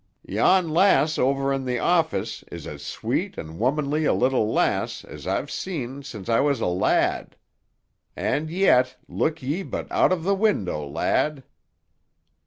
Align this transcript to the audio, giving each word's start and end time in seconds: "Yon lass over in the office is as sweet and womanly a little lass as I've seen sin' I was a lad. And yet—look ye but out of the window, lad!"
"Yon 0.27 0.67
lass 0.69 1.19
over 1.19 1.53
in 1.53 1.63
the 1.63 1.77
office 1.77 2.41
is 2.51 2.65
as 2.65 2.81
sweet 2.83 3.37
and 3.37 3.59
womanly 3.59 4.03
a 4.03 4.13
little 4.15 4.51
lass 4.51 5.05
as 5.05 5.27
I've 5.27 5.51
seen 5.51 6.01
sin' 6.01 6.25
I 6.27 6.39
was 6.39 6.59
a 6.59 6.65
lad. 6.65 7.35
And 8.15 8.49
yet—look 8.49 9.43
ye 9.43 9.61
but 9.61 9.85
out 9.91 10.11
of 10.11 10.23
the 10.23 10.33
window, 10.33 10.83
lad!" 10.87 11.43